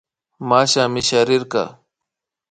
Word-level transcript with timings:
Mashna 0.49 0.83
misharishka 0.93 1.63